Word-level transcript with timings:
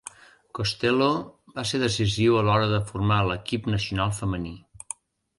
Costello 0.59 1.09
va 1.59 1.65
ser 1.71 1.81
decisiu 1.83 2.37
a 2.39 2.41
l'hora 2.47 2.69
de 2.71 2.79
formar 2.93 3.19
l'equip 3.27 3.69
nacional 3.75 4.15
femení. 4.21 4.55